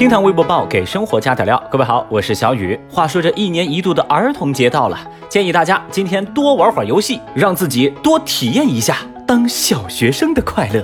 [0.00, 2.80] 听堂微博报给生活加点料，各位好，我是小雨。
[2.90, 4.98] 话说这一年一度的儿童节到了，
[5.28, 10.82] 建议大家今天多玩会儿游戏，让自己多体验一下当小学生的快乐。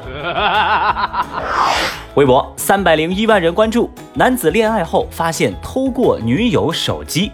[2.17, 7.33] 微博三百零一万人关注，男子恋爱后发现偷过女友手机。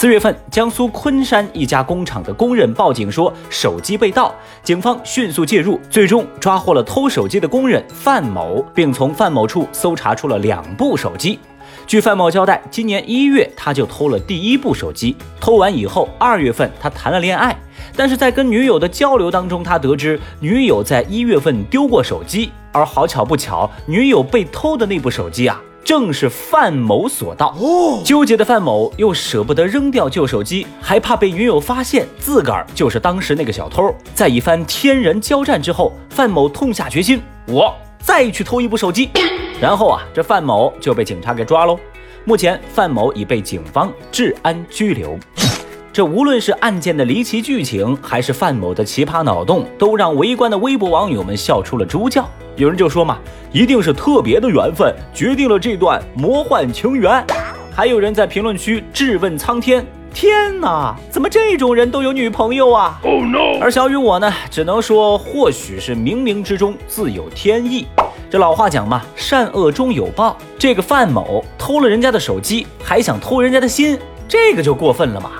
[0.00, 11.40] 四月份，江苏昆山一家工厂的工人报警说手机被盗，警方迅速介入，最终抓获了偷手机的工人范某，并从范某处搜查出了两部手机。
[11.84, 17.58] 据范某交代，今年一月他就偷了第一部手机，偷完以后，二月份他谈了恋爱，
[17.96, 25.60] 但是在跟女友的交流当中，他得知女友在一月份丢过手机，而好巧不巧，女友被偷的那部手机啊。
[25.88, 27.56] 正是范某所盗，
[28.04, 33.90] 纠结的范某又舍不得扔掉旧手机，还怕被女友发现自个儿就是当时那个小偷。
[34.14, 39.08] 在一番天人交战之后，范某痛下决心，我再去偷一部手机。
[39.62, 41.80] 然后啊，这范某就被警察给抓喽。
[42.26, 45.18] 目前，范某已被警方治安拘留。
[45.98, 52.24] 这无论是案件的离奇剧情，还是范某的奇葩脑洞，都让围观的微博网友们笑出了猪叫。
[52.54, 53.18] 有人就说嘛，
[53.50, 57.26] 一定是特别的缘分决定了这段魔幻情缘。
[57.74, 63.58] 还有人在评论区质问苍天：天哪，怎么这种人都有女朋友啊？Oh no！
[63.60, 67.88] 而小雨我呢，只能说或许是冥冥之中自有天意。
[68.30, 70.38] 这老话讲嘛，善恶终有报。
[70.60, 75.32] 这个范某偷了人家的手机，还想偷人家的心，这个就过分了嘛。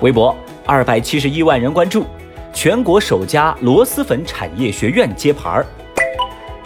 [0.00, 0.34] 微博
[0.64, 2.06] 二百七十一万人关注，
[2.54, 5.66] 全国首家螺蛳粉产业学院揭牌儿。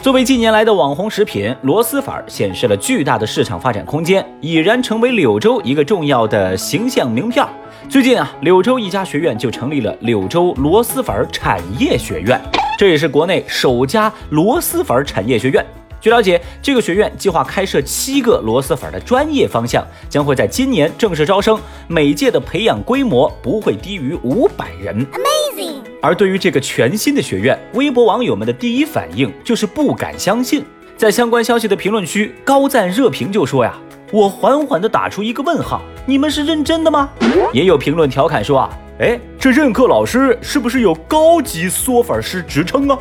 [0.00, 7.44] 作为近年来的网红食品，螺蛳粉显示了巨大的市场发展空间，已然成为柳州一个重要的形象名片。
[7.88, 12.40] 最近啊，柳州一家学院就成立了柳州螺蛳粉产业学院，
[12.78, 15.64] 这也是国内首家螺蛳粉产业学院。
[16.04, 21.58] 据了解，这个学院计划开设七个螺蛳粉的专业方向，将会在今年正式招生。
[21.88, 24.94] 每届的培养规模不会低于五百人。
[25.06, 25.76] Amazing！
[26.02, 30.62] 而对于这个全新的学院，微博网友们的第一反应就是不敢相信。
[30.94, 33.74] 在相关消息的评论区，高赞热评就说呀
[34.12, 37.08] ：“我缓缓地打出一个问号，你们是认真的吗？”
[37.54, 42.98] 也有评论调侃说啊：“哎，这任课老师是不是有高级嗦粉师职称啊？”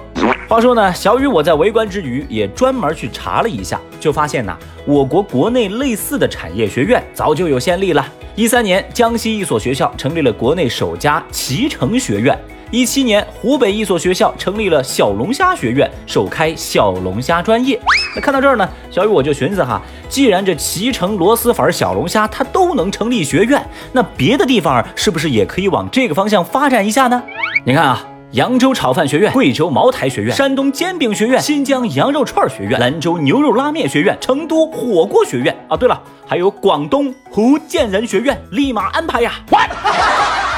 [0.50, 4.54] 话说呢，小雨我在围观之余也专门去查了一下，就发现呢，
[4.86, 8.06] 我国国内类似的产业学院早就有先例了。
[8.36, 12.36] 一三年，江西一所学校成立了国内首家脐橙学院；
[12.74, 17.80] 一七年，湖北一所学校成立了小龙虾学院，首开小龙虾专业。
[18.16, 19.80] 那看到这儿呢，小雨我就寻思哈，
[20.10, 27.22] 既然这脐橙、螺蛳粉、小龙虾它都能成立学院，那别的地方是不是也可以往这个方向发展一下呢？
[27.64, 28.08] 你看啊。
[28.32, 35.78] 扬州炒饭学院、贵州茅台学院、山东煎饼学院、新疆羊肉串学院、兰州牛肉拉面学院、成都火锅学院啊！
[35.78, 39.34] 对了，还有广东福建人学院，立马安排呀！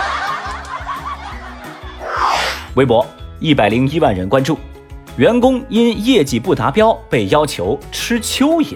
[2.76, 3.06] 微博
[3.40, 4.58] 一百零一万人关注，
[5.16, 8.76] 员工因业绩不达标被要求吃蚯蚓。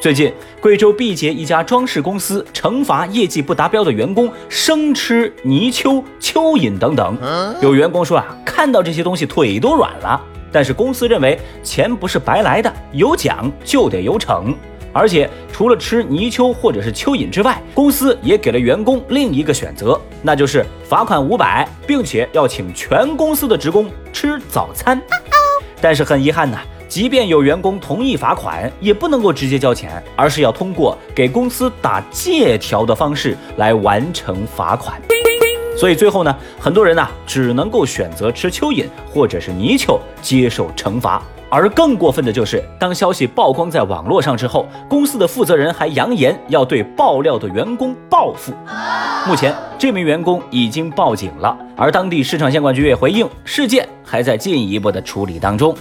[0.00, 7.18] 最近，贵州毕节一家装饰公司惩罚业绩不达标的员工生吃泥鳅、蚯蚓等等。
[7.60, 10.18] 有员工说啊，看到这些东西腿都软了。
[10.50, 14.54] 但是公司认为钱不是白来的，有奖就得有惩。
[14.98, 25.00] 而且除了吃泥鳅或者是蚯蚓之外，公司也给了员工另一个选择，那就是罚款五百，并且要请全公司的职工吃早餐。
[25.80, 26.58] 但是很遗憾呐。
[26.88, 35.00] 即便有员工同意罚款，也不能够直接交钱，而是要通过给公司打借条的方式来完成罚款。
[35.78, 41.22] 所以最后呢，很多人呢只能够选择吃蚯蚓或者是泥鳅接受惩罚。
[41.50, 48.52] 而更过分的就是，当消息曝光在网络上之后，公司的负责人还扬言要对爆料的员工报复。
[49.26, 55.74] 目前，这名员工已经报警了，而当地市场监管局也回应，事件还在进一步的处理当中。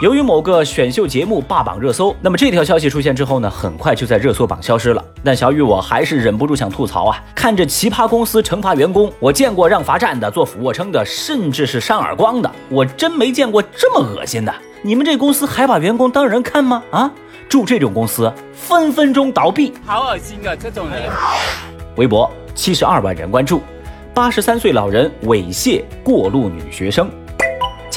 [0.00, 5.04] 由于某个选秀节目霸榜热搜，那么这条消息出现之后呢，很快就在热搜榜消失了。
[5.24, 7.20] 但小雨我还是忍不住想吐槽啊！
[7.34, 14.54] 看着奇葩公司惩罚员工，我见过让罚站的、做俯卧撑的，甚至是扇耳光的，我真没见过这么恶心的。
[14.82, 16.80] 你们这公司还把员工当人看吗？
[16.92, 17.10] 啊！
[17.48, 19.72] 住这种公司分分钟倒闭！
[19.84, 21.10] 好恶心啊，这种人！
[21.96, 23.60] 微博七十二万人关注，
[24.14, 27.10] 八十三岁老人猥亵过路女学生。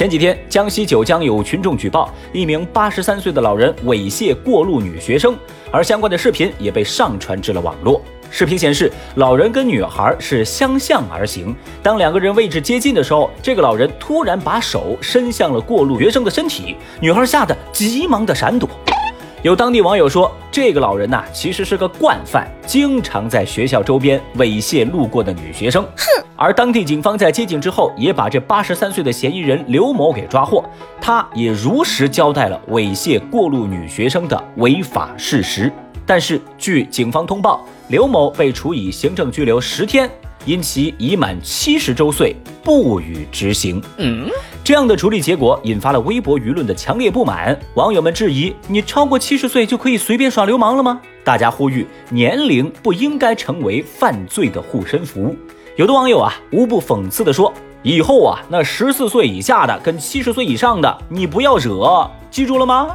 [0.02, 5.36] 前几天，江西九江有群众举报一名八十三岁的老人猥亵过路女学生，
[5.70, 8.02] 而相关的视频也被上传至了网络。
[8.28, 11.54] 视频显示，老人跟女孩是相向而行，
[11.84, 18.68] 当两个人位置接近的时候，这个老人突然把手伸向了过路学生的身体，女孩吓得急忙的闪躲。
[19.42, 25.82] 有当地网友说，这个老人呐，其实是个惯犯，经常在学校周边猥亵路过的女学生。
[25.82, 26.24] 哼！
[26.36, 30.62] 而当地警方在接警之后，也把这八十三岁的嫌疑人刘某给抓获，
[31.00, 35.72] 他也如实交代了猥亵过路女学生的违法事实。
[36.04, 40.10] 但是，据警方通报，刘某被处以行政拘留十天。
[40.44, 42.34] 因其已满七十周岁，
[42.64, 43.80] 不予执行。
[43.98, 44.28] 嗯，
[44.64, 47.58] 这样的处理结果引发了微博舆论的强烈不满。
[47.74, 51.00] 网友们质疑：你超过七十岁就可以随便耍流氓了吗？
[51.24, 55.34] 大家呼吁：年龄不应该成为犯罪的护身符。
[55.74, 62.86] 有的网友啊，无不讽刺地说：以后啊，那十四岁以下的跟七十岁以上的，你不要惹，记住了吗？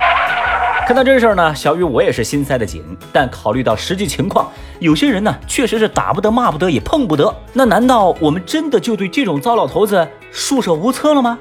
[0.87, 2.81] 看到这事儿呢，小雨我也是心塞的紧。
[3.11, 4.49] 但考虑到实际情况，
[4.79, 7.35] 有些人呢确实是打不得、骂不得、也碰不得。
[7.51, 11.37] 那难道我们真的就对这种糟老头子束手无策了吗？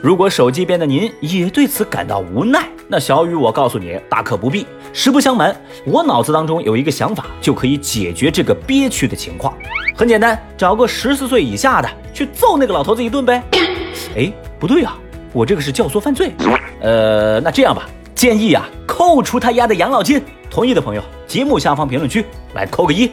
[0.00, 4.64] 如果手机边的您也对此感到无奈，那小雨我告诉你，大可不必。
[4.92, 5.54] 实不相瞒，
[5.84, 9.52] 我脑子当中有一个想法，就可以解决这个憋屈的情况。
[9.96, 13.42] 很简单，找个十四岁以下的去揍那个老头子一顿呗。
[14.16, 14.96] 哎，不对啊，
[15.32, 16.32] 我这个是教唆犯罪。
[16.80, 18.68] 呃，那这样吧，建议啊。
[18.86, 22.24] 扣除他丫的养老金，同意的朋友，节目下方评论区
[22.54, 23.06] 来扣个一。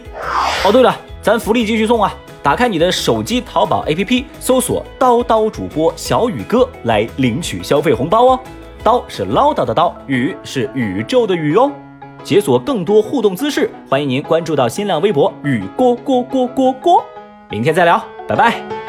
[0.63, 2.15] 哦，对了，咱福利继续送啊！
[2.45, 8.39] 打开你的手机淘宝 APP，搜索“刀刀主播小宇哥”来领取消费红包哦。
[8.83, 11.71] 刀是唠叨的刀宇是宇宙的宇哦。
[12.23, 17.03] 解锁更多互动姿势，欢迎您关注到新浪微博宇锅锅锅锅锅。
[17.49, 18.84] 明天再聊，拜拜。